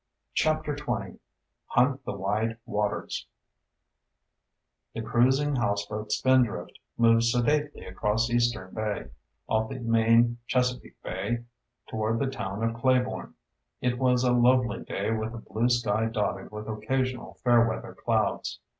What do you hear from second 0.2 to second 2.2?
CHAPTER XX Hunt the